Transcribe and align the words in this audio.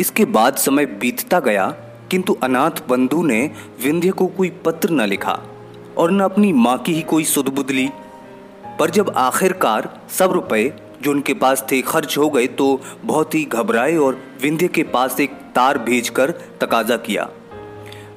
इसके 0.00 0.24
बाद 0.24 0.56
समय 0.56 0.86
बीतता 0.86 1.40
गया, 1.40 1.66
किंतु 2.10 2.36
अनाथ 2.42 2.82
बंधु 2.88 3.22
ने 3.22 3.40
विंध्य 3.82 4.10
को 4.10 4.26
कोई 4.26 4.50
पत्र 4.64 4.90
न 4.90 5.00
लिखा 5.00 5.38
और 5.98 6.10
न 6.10 6.20
अपनी 6.20 6.52
माँ 6.52 6.76
की 6.78 6.94
ही 6.94 7.02
कोई 7.02 7.24
सुध 7.24 7.70
ली 7.70 7.88
पर 8.78 8.90
जब 8.90 9.12
आखिरकार 9.16 9.88
सब 10.18 10.32
रुपए 10.32 10.72
जो 11.02 11.10
उनके 11.10 11.34
पास 11.34 11.64
थे 11.72 11.80
खर्च 11.82 12.16
हो 12.18 12.28
गए 12.30 12.46
तो 12.46 12.80
बहुत 13.04 13.34
ही 13.34 13.44
घबराए 13.44 13.96
और 13.96 14.18
विंध्य 14.42 14.68
के 14.68 14.82
पास 14.82 15.20
एक 15.20 15.32
तार 15.54 15.78
भेजकर 15.78 16.30
तकाजा 16.60 16.96
किया। 16.96 17.28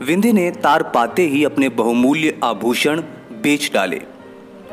विंध्य 0.01 0.31
ने 0.33 0.49
तार 0.51 0.83
पाते 0.83 1.25
ही 1.27 1.43
अपने 1.43 1.69
बहुमूल्य 1.69 2.39
आभूषण 2.43 3.01
बेच 3.41 3.69
डाले 3.73 4.01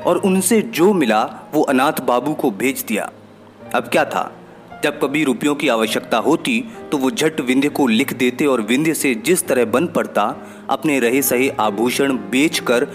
और 0.06 0.16
उनसे 0.16 0.61
जो 0.62 0.92
मिला, 0.92 1.22
वो 1.54 1.62
अनाथ 1.62 2.00
बाबू 2.00 2.34
को 2.34 2.50
भेज 2.50 2.84
दिया। 2.88 3.11
अब 3.74 3.88
क्या 3.88 4.04
था? 4.04 4.30
जब 4.85 5.01
कभी 5.01 5.25
रुपयों 5.25 5.55
की 5.55 5.69
आवश्यकता 5.69 6.19
होती 6.19 6.65
तो 6.93 6.99
वो 6.99 7.11
झट 7.11 7.41
विंध्य 7.41 7.69
को 7.69 7.87
लिख 7.87 8.12
देते 8.12 8.47
और 8.47 8.61
विंध्य 8.61 8.95
से 8.95 9.15
जिस 9.15 9.47
तरह 9.47 9.65
बन 9.65 9.87
पड़ता, 9.87 10.37
अपने 10.71 11.01
रहे 11.01 11.23
सहे 11.23 11.48
आभूषण 11.48 12.12
बेचकर 12.12 12.87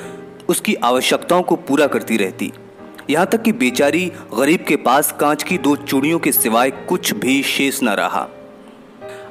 उसकी 0.49 0.75
आवश्यकताओं 0.75 1.43
को 1.43 1.55
पूरा 1.55 1.87
करती 1.87 2.17
रहती। 2.17 2.51
यहाँ 3.09 3.25
तक 3.25 3.41
कि 3.41 3.51
बेचारी 3.51 4.11
गरीब 4.39 4.65
के 4.67 4.75
पास 4.75 5.11
कांच 5.19 5.43
की 5.43 5.57
दो 5.57 5.75
चूड़ियों 5.75 6.19
के 6.19 6.31
सिवाय 6.31 6.71
कुछ 6.71 7.13
भी 7.13 7.43
शेष 7.43 7.83
न 7.83 7.89
रहा। 7.89 8.27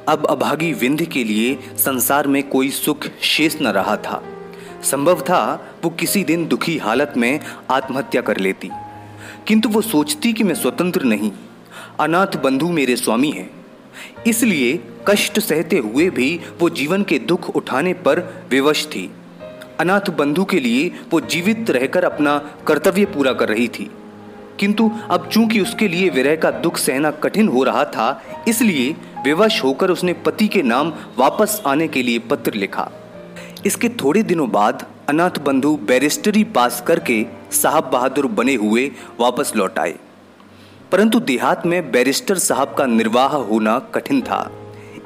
अब 0.07 0.25
अभागी 0.25 0.73
विंध्य 0.73 1.05
के 1.05 1.23
लिए 1.23 1.59
संसार 1.77 2.27
में 2.27 2.49
कोई 2.49 2.69
सुख 2.69 3.07
शेष 3.21 3.57
न 3.61 3.67
रहा 3.67 3.97
था। 3.97 4.23
संभव 4.83 5.21
था 5.21 5.71
वो 5.83 5.89
किसी 5.89 6.23
दिन 6.23 6.47
दुखी 6.47 6.77
हालत 6.77 7.13
में 7.17 7.39
आत्महत्या 7.71 8.21
कर 8.21 8.37
लेती। 8.37 8.69
किंतु 9.47 9.69
वो 9.69 9.81
सोचती 9.81 10.33
कि 10.33 10.43
मैं 10.43 10.55
स्वतंत्र 10.55 11.03
नहीं। 11.03 11.31
अनाथ 11.99 12.37
बंधु 12.43 12.69
मेरे 12.69 12.95
स्वामी 12.95 13.31
हैं। 13.31 13.49
इसलिए 14.27 14.79
कष्ट 15.07 15.39
सहते 15.39 15.77
हुए 15.77 16.09
भी 16.09 16.39
वो 16.59 16.69
जीवन 16.69 17.03
के 17.03 17.19
दुख 17.19 17.49
उठाने 17.49 17.93
पर 17.93 18.19
विवश 18.51 18.85
थी। 18.85 19.09
अनाथ 19.79 20.09
बंधु 20.09 20.43
के 20.45 20.59
लिए 20.59 20.91
वो 21.11 21.21
जीवित 21.21 21.69
रहकर 21.69 22.03
अपना 22.03 22.37
कर्तव्य 22.67 23.05
पूरा 23.05 23.33
कर 23.33 23.49
रही 23.49 23.67
थी। 23.67 23.89
किंतु 24.59 24.91
अब 25.11 25.27
चूँकि 25.29 25.59
उसके 25.59 25.87
लिए 25.87 26.09
विरह 26.09 26.35
का 26.35 26.51
दुख 26.51 26.77
सहना 26.77 27.11
कठिन 27.11 27.47
हो 27.47 27.63
रहा 27.63 27.83
था, 27.85 28.21
इसलिए 28.47 28.95
विवश 29.25 29.63
होकर 29.63 29.91
उसने 29.91 30.13
पति 30.25 30.47
के 30.47 30.61
नाम 30.61 30.93
वापस 31.17 31.61
आने 31.67 31.87
के 31.87 32.03
लिए 32.03 32.19
पत्र 32.19 32.53
लिखा। 32.53 32.89
इसके 33.65 33.89
थोड़े 33.89 34.23
दिनों 34.23 34.49
बाद 34.51 34.85
अनाथ 35.09 35.39
बंधु 35.39 35.75
बैरिस्टरी 35.77 36.43
पास 36.43 36.83
करके 36.87 37.25
साहब 37.51 37.89
बहादुर 37.93 38.27
बने 38.27 38.55
हुए 38.55 38.91
वापस 39.19 39.51
लौट 39.55 39.79
आए। 39.79 39.95
परंतु 40.91 41.19
देहात 41.19 41.65
में 41.65 41.91
बैरिस्टर 41.91 42.37
साहब 42.37 42.75
का 42.77 42.85
निर्वाह 42.85 43.27
होना 43.27 43.79
कठिन 43.79 44.21
था। 44.21 44.51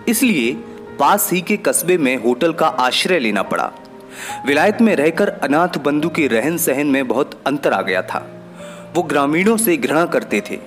इसलिए 0.08 0.54
पास 1.00 1.30
ही 1.34 1.42
के 1.42 1.58
कस्बे 1.58 1.98
में 1.98 2.18
होटल 2.18 2.54
का 2.54 2.68
आश्रय 2.68 3.20
लेना 3.20 3.42
पड़ा। 3.42 3.72
विलायत 4.46 4.82
में 4.82 4.96
रहकर 4.96 5.30
अनाथ 5.30 5.78
बंधु 5.78 6.10
के 6.10 6.28
रहन 6.28 6.58
सहन 6.58 6.88
में 6.88 7.08
बहुत 7.08 7.42
अंतर 7.48 7.74
आ 7.74 7.82
गया 7.82 8.02
था। 8.02 8.32
वो 8.96 9.04
ग्रामीणों 9.04 9.58
से 9.58 9.78
घृणा 9.78 10.06
करते 10.06 10.44
थे। 10.52 10.60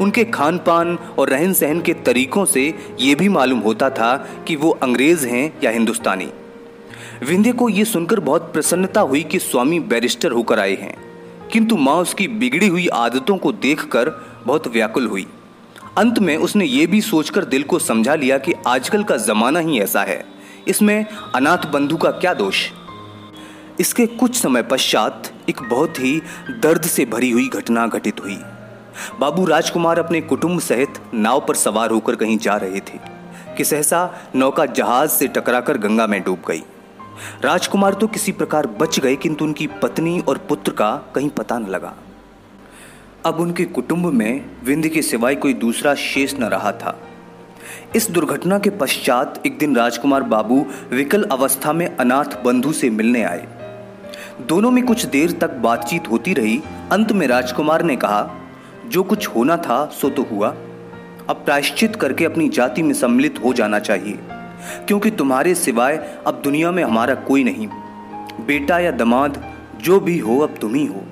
उनके 0.00 0.24
खान 0.24 0.58
पान 0.58 0.98
और 1.18 1.28
रहन 1.28 1.52
सहन 1.52 1.80
के 1.80 1.94
तरीकों 1.94 2.44
से 2.44 2.74
ये 3.00 3.14
भी 3.14 3.28
मालूम 3.28 3.58
होता 3.58 3.90
था 3.90 4.28
कि 4.46 4.56
वो 4.56 4.70
अंग्रेज़ 4.70 5.26
हैं 5.26 5.58
या 5.64 5.70
हिंदुस्तानी। 5.70 6.32
विंध्य 7.28 7.52
को 7.52 7.68
ये 7.68 7.84
सुनकर 7.84 8.20
बहुत 8.20 8.52
प्रसन्नता 8.52 9.00
हुई 9.00 9.22
कि 9.22 9.38
स्वामी 9.38 9.80
बैरिस्टर 9.80 10.30
होकर 10.30 10.60
आए 10.60 10.76
हैं। 10.76 11.10
किंतु 11.52 11.76
माँ 11.76 11.96
उसकी 11.96 12.28
बिगड़ी 12.28 12.68
हुई 12.68 12.88
आदतों 12.88 13.36
को 13.36 13.52
देखकर 13.52 14.29
बहुत 14.46 14.66
व्याकुल 14.68 15.06
हुई। 15.06 15.26
अंत 15.98 16.18
में 16.18 16.36
उसने 16.36 16.64
ये 16.64 16.86
भी 16.86 17.00
सोचकर 17.00 17.44
दिल 17.44 17.62
को 17.62 17.78
समझा 17.78 18.14
लिया 18.14 18.38
कि 18.38 18.52
आजकल 18.66 19.04
का 19.04 19.16
जमाना 19.16 19.58
ही 19.58 19.80
ऐसा 19.80 20.02
है। 20.02 20.24
इसमें 20.68 21.06
अनाथ 21.34 21.66
बंधु 21.72 21.96
का 21.96 22.10
क्या 22.10 22.34
दोष? 22.34 22.68
इसके 23.80 24.06
कुछ 24.06 24.36
समय 24.36 24.62
पश्चात 24.62 25.30
एक 25.48 25.62
बहुत 25.62 25.98
ही 26.00 26.20
दर्द 26.62 26.82
से 26.82 27.04
भरी 27.04 27.30
हुई 27.30 27.48
घटना 27.48 27.86
घटित 27.86 28.20
हुई। 28.20 28.38
बाबू 29.20 29.44
राजकुमार 29.44 29.98
अपने 29.98 30.20
कुटुंब 30.20 30.60
सहित 30.60 30.98
नाव 31.14 31.44
पर 31.48 31.54
सवार 31.54 31.90
होकर 31.90 32.16
कहीं 32.16 32.36
जा 32.38 32.56
रहे 32.56 32.80
थे, 32.80 32.98
कि 33.56 33.64
सहसा 33.64 34.10
नौका 34.34 34.66
जहाज़ 34.66 35.10
से 35.10 35.28
टकराकर 35.28 35.78
गंगा 35.78 36.06
में 36.06 36.22
डूब 36.22 36.42
गई। 36.48 36.62
राजकुमार 37.44 37.94
तो 37.94 38.06
किसी 38.06 38.32
प्रकार 38.32 38.66
बच 38.80 38.98
गए, 39.00 39.16
किंतु 39.16 39.44
उनकी 39.44 39.66
पत्नी 39.82 40.20
और 40.20 40.38
पुत्र 40.38 40.72
का 40.72 40.90
कहीं 41.14 41.28
पता 41.30 41.58
न 41.58 41.66
लगा। 41.66 41.94
अब 43.26 43.40
उनके 43.40 43.64
कुटुंब 43.64 44.06
में 44.06 44.44
विंध्य 44.64 44.88
के 44.88 45.00
सिवाय 45.02 45.34
कोई 45.34 45.54
दूसरा 45.54 45.94
शेष 45.94 46.34
न 46.34 46.44
रहा 46.44 46.70
था। 46.72 46.96
इस 47.96 48.08
दुर्घटना 48.10 48.58
के 48.58 48.70
पश्चात 48.70 49.42
एक 49.46 49.58
दिन 49.58 49.76
राजकुमार 49.76 50.22
बाबू 50.22 50.64
विकल 50.92 51.22
अवस्था 51.22 51.72
में 51.72 51.86
अनाथ 51.96 52.42
बंधु 52.44 52.72
से 52.72 52.90
मिलने 52.90 53.22
आए। 53.22 53.46
दोनों 54.48 54.70
में 54.70 54.84
कुछ 54.86 55.04
देर 55.06 55.32
तक 55.32 55.54
बातचीत 55.58 56.10
होती 56.10 56.34
रही। 56.34 56.60
अंत 56.92 57.12
में 57.12 57.26
राजकुमार 57.26 57.82
ने 57.82 57.96
कहा, 57.96 58.30
जो 58.86 59.02
कुछ 59.02 59.28
होना 59.28 59.56
था, 59.56 59.84
सो 59.92 60.10
तो 60.10 60.22
हुआ। 60.22 60.48
अब 61.28 61.42
प्रायश्चित 61.44 61.96
करके 61.96 62.24
अपनी 62.24 62.48
जाति 62.48 62.82
में 62.82 62.94
सम्मिलित 62.94 63.44
हो 63.44 63.52
जाना 63.52 63.78
चाहिए, 63.78 64.18
क्योंकि 64.88 65.10
तुम्हारे 65.10 65.54
सिवाय 65.54 65.96
अब 66.26 66.40
दुनिया 66.44 66.70
में 66.70 66.84
हमारा 66.84 67.14
कोई 67.14 67.44
नहीं। 67.44 67.68
बेटा 68.46 68.78
या 68.78 68.90
दमाद, 68.90 69.42
जो 69.82 70.00
भी 70.00 70.18
हो, 70.18 70.38
अब 70.38 70.56
तुम 70.60 70.74
ही 70.74 70.86
हो। 70.86 71.04